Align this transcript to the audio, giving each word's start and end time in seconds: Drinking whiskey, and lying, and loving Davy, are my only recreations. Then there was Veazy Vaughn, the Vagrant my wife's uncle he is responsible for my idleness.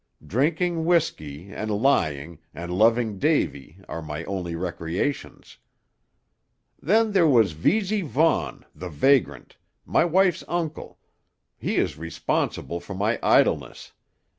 Drinking 0.25 0.83
whiskey, 0.85 1.53
and 1.53 1.69
lying, 1.69 2.39
and 2.55 2.73
loving 2.73 3.19
Davy, 3.19 3.77
are 3.87 4.01
my 4.01 4.23
only 4.23 4.55
recreations. 4.55 5.59
Then 6.81 7.11
there 7.11 7.27
was 7.27 7.53
Veazy 7.53 8.01
Vaughn, 8.01 8.65
the 8.73 8.89
Vagrant 8.89 9.57
my 9.85 10.03
wife's 10.03 10.43
uncle 10.47 10.97
he 11.55 11.75
is 11.75 11.99
responsible 11.99 12.79
for 12.79 12.95
my 12.95 13.19
idleness. 13.21 13.91